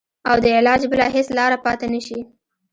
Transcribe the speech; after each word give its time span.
او 0.29 0.35
د 0.43 0.45
علاج 0.57 0.81
بله 0.91 1.07
هېڅ 1.15 1.27
لاره 1.37 1.57
پاته 1.65 1.87
نه 1.93 2.01
شي. 2.07 2.19